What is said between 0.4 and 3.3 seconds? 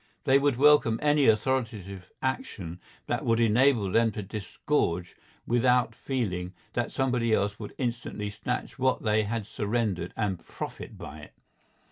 welcome any authoritative action that